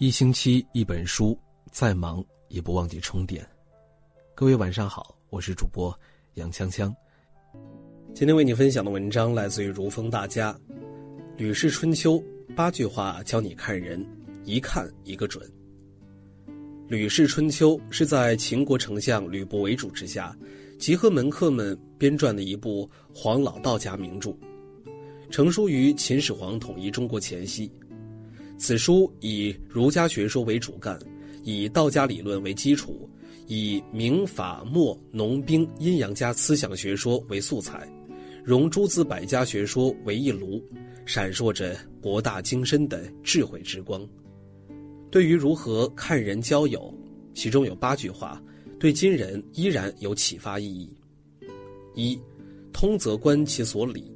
[0.00, 1.38] 一星期一本书，
[1.70, 3.46] 再忙也不忘记充电。
[4.34, 5.94] 各位晚上好，我是主播
[6.36, 6.90] 杨锵锵。
[8.14, 10.54] 今天为你分享的文章来自于如风大家，
[11.36, 12.14] 《吕氏春秋》
[12.54, 14.02] 八句话教你看人，
[14.42, 15.46] 一看一个准。
[16.88, 20.34] 《吕氏春秋》是在秦国丞相吕不韦主之下，
[20.78, 24.34] 集合门客们编撰的一部黄老道家名著，
[25.30, 27.70] 成书于秦始皇统一中国前夕。
[28.60, 30.98] 此书以儒家学说为主干，
[31.42, 33.08] 以道家理论为基础，
[33.46, 37.90] 以明法墨农兵阴阳家思想学说为素材，
[38.44, 40.62] 融诸子百家学说为一炉，
[41.06, 44.06] 闪烁着博大精深的智慧之光。
[45.10, 46.94] 对于如何看人交友，
[47.32, 48.42] 其中有八句话，
[48.78, 50.94] 对今人依然有启发意义。
[51.94, 52.20] 一，
[52.74, 54.12] 通则观其所理。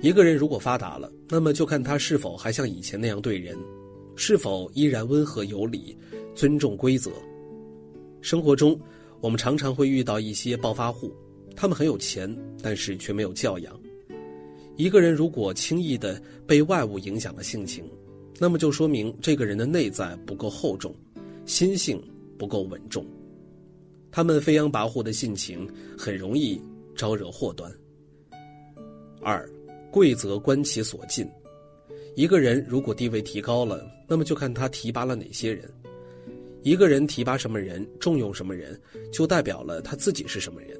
[0.00, 3.58] 一个人如果发达了，那么就看他是否还像以前那样对人，
[4.14, 5.96] 是否依然温和有礼、
[6.36, 7.10] 尊重规则。
[8.20, 8.78] 生活中，
[9.20, 11.12] 我们常常会遇到一些暴发户，
[11.56, 12.32] 他们很有钱，
[12.62, 13.76] 但是却没有教养。
[14.76, 17.84] 一个人如果轻易的被外物影响了性情，
[18.38, 20.94] 那么就说明这个人的内在不够厚重，
[21.44, 22.00] 心性
[22.38, 23.04] 不够稳重。
[24.12, 26.60] 他们飞扬跋扈的性情，很容易
[26.94, 27.68] 招惹祸端。
[29.20, 29.48] 二。
[29.90, 31.26] 贵则观其所进，
[32.14, 35.68] 一个人如果地位提高了，那么就看他提拔了哪些人。
[36.62, 38.78] 一个人提拔什么人，重用什么人，
[39.12, 40.78] 就代表了他自己是什么人。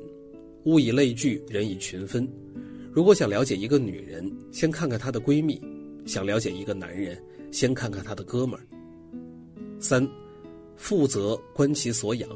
[0.64, 2.28] 物以类聚，人以群分。
[2.92, 5.56] 如果想了解一个女人，先看看她的闺蜜；
[6.06, 7.16] 想了解一个男人，
[7.52, 8.66] 先看看他的哥们儿。
[9.78, 10.06] 三，
[10.76, 12.28] 富则观其所养。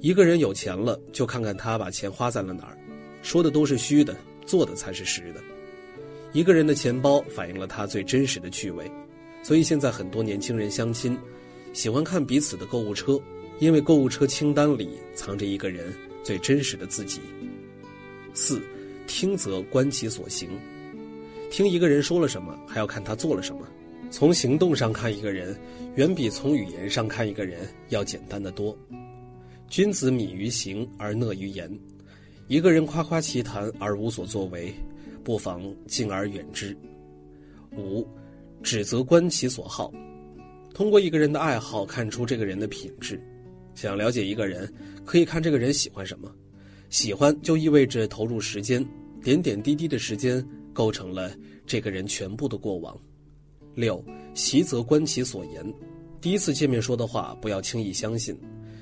[0.00, 2.76] 一个人有钱了，就看看他把钱花在了哪儿。
[3.22, 5.40] 说的都是虚的，做的才是实的。
[6.32, 8.90] 一个人的钱包反映了他最真实的趣味，
[9.42, 11.16] 所以现在很多年轻人相亲，
[11.74, 13.20] 喜欢看彼此的购物车，
[13.58, 17.20] 因为购物车清单里藏着一个人最真实的自己。
[18.32, 18.62] 四，
[19.06, 20.48] 听则观其所行，
[21.50, 23.68] 听一个人说了什么，还要看他做了什么。
[24.10, 25.54] 从行动上看一个人，
[25.96, 28.76] 远比从语言上看一个人要简单的多。
[29.68, 31.70] 君子敏于行而讷于言，
[32.46, 34.72] 一个人夸夸其谈而无所作为。
[35.24, 36.76] 不妨敬而远之。
[37.76, 38.06] 五，
[38.62, 39.92] 指责观其所好，
[40.74, 43.20] 通过一个人的爱好看出这个人的品质。
[43.74, 44.70] 想了解一个人，
[45.04, 46.30] 可以看这个人喜欢什么。
[46.90, 48.86] 喜欢就意味着投入时间，
[49.22, 51.34] 点点滴滴的时间构成了
[51.64, 52.94] 这个人全部的过往。
[53.74, 55.74] 六，习则观其所言，
[56.20, 58.38] 第一次见面说的话不要轻易相信，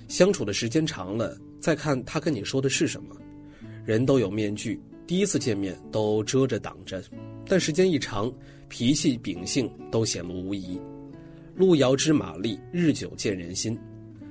[0.08, 3.14] 相处的时间长了再看他跟你说的是什么。
[3.84, 4.80] 人都有面具。
[5.10, 7.02] 第一次见面都遮着挡着，
[7.44, 8.32] 但时间一长，
[8.68, 10.80] 脾气秉性都显露无遗。
[11.56, 13.76] 路遥知马力，日久见人心。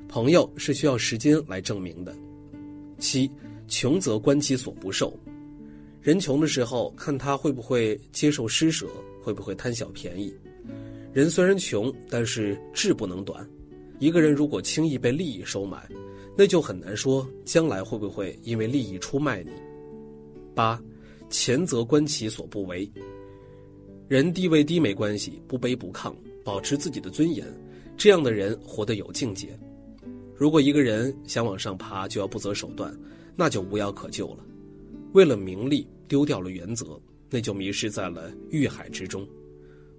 [0.07, 2.15] 朋友是需要时间来证明的。
[2.97, 3.29] 七，
[3.67, 5.13] 穷则观其所不受。
[6.01, 8.87] 人穷的时候，看他会不会接受施舍，
[9.21, 10.33] 会不会贪小便宜。
[11.11, 13.45] 人虽然穷，但是志不能短。
[13.99, 15.89] 一个人如果轻易被利益收买，
[16.37, 19.51] 那就很难说将来会不会因为利益出卖你。
[20.59, 20.77] 八，
[21.29, 22.91] 前则观其所不为。
[24.09, 27.47] 人地位低没关系，不卑不亢，保持自己的尊严，
[27.95, 29.57] 这样的人活得有境界。
[30.35, 32.93] 如果一个人想往上爬就要不择手段，
[33.37, 34.43] 那就无药可救了。
[35.13, 36.99] 为了名利丢掉了原则，
[37.29, 39.25] 那就迷失在了欲海之中。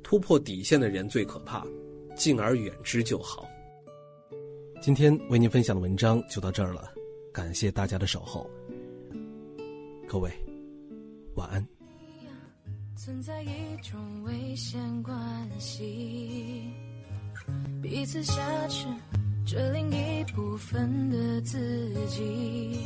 [0.03, 1.67] 突破底线的人最可怕，
[2.15, 3.49] 敬而远之就好。
[4.83, 6.93] 今天为您分享的文章就到这儿了，
[7.33, 8.47] 感谢大家的守候，
[10.07, 10.31] 各位。
[11.37, 11.67] 晚安。
[12.97, 15.15] 存在一种危险关
[15.59, 16.71] 系。
[17.83, 18.87] 彼此挟持
[19.47, 22.79] 着另一部分的自己。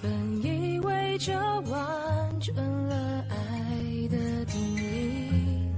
[0.00, 2.54] 本以为这完成
[2.88, 5.68] 了爱的定义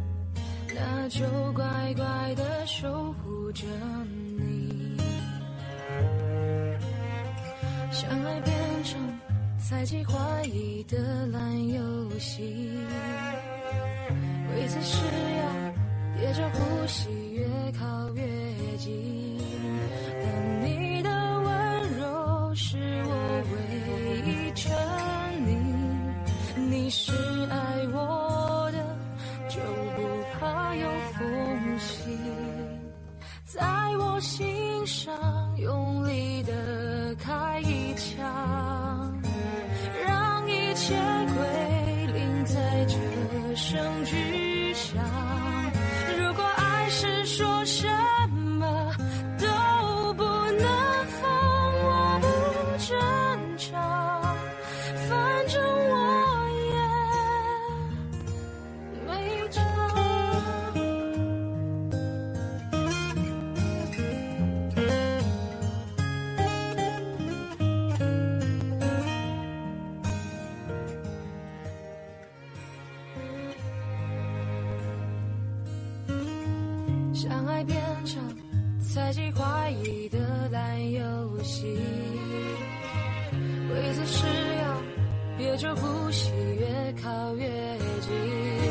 [0.75, 1.25] 那就
[1.55, 3.65] 乖乖的守护着
[4.39, 4.97] 你。
[7.91, 8.70] 相爱变
[9.71, 12.43] 猜忌怀疑的烂游戏，
[14.49, 15.45] 规则是要
[16.19, 17.47] 憋着呼吸，越
[17.79, 18.23] 靠越
[18.79, 19.39] 近。
[20.25, 21.49] 但你的温
[22.01, 23.15] 柔是我
[23.53, 23.55] 唯
[24.29, 24.77] 一沉
[25.47, 25.49] 溺，
[26.69, 27.13] 你是
[27.49, 28.77] 爱我的，
[29.49, 29.61] 就
[29.95, 30.03] 不
[30.37, 32.19] 怕有缝隙，
[33.45, 33.63] 在
[33.99, 35.15] 我心上
[35.59, 38.60] 用力的开一枪。
[77.21, 78.19] 相爱变成
[78.81, 81.79] 猜忌怀疑的烂游戏。
[83.69, 84.27] 规则是
[84.63, 84.83] 要
[85.37, 87.47] 憋着呼吸越靠越
[88.01, 88.70] 近。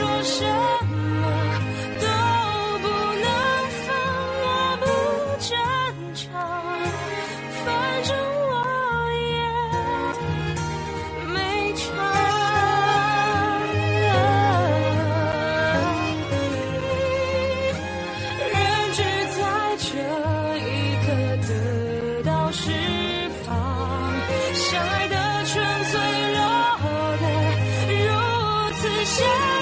[0.00, 0.44] 说什
[0.88, 0.99] 么？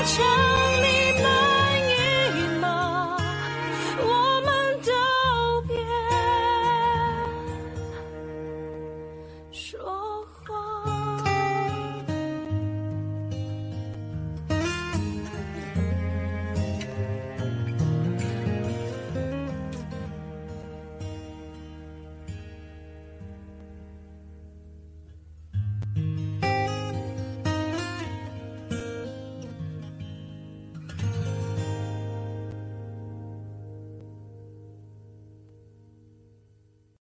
[0.09, 0.38] 却。